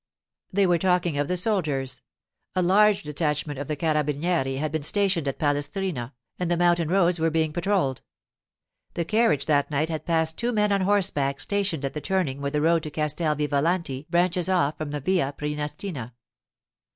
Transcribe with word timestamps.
They 0.51 0.65
were 0.65 0.79
talking 0.79 1.19
of 1.19 1.27
the 1.27 1.37
soldiers; 1.37 2.01
a 2.55 2.63
large 2.63 3.03
detachment 3.03 3.59
of 3.59 3.67
carabinieri 3.77 4.55
had 4.57 4.71
been 4.71 4.81
stationed 4.81 5.27
at 5.27 5.37
Palestrina, 5.37 6.15
and 6.39 6.49
the 6.49 6.57
mountain 6.57 6.87
roads 6.89 7.19
were 7.19 7.29
being 7.29 7.53
patrolled. 7.53 8.01
The 8.95 9.05
carriage 9.05 9.45
that 9.45 9.69
night 9.69 9.89
had 9.89 10.07
passed 10.07 10.39
two 10.39 10.51
men 10.53 10.71
on 10.71 10.81
horseback 10.81 11.39
stationed 11.39 11.85
at 11.85 11.93
the 11.93 12.01
turning 12.01 12.41
where 12.41 12.49
the 12.49 12.61
road 12.61 12.81
to 12.81 12.89
Castel 12.89 13.35
Vivalanti 13.35 14.07
branches 14.09 14.49
off 14.49 14.75
from 14.75 14.89
the 14.89 15.01
Via 15.01 15.35
Prænestina. 15.37 16.13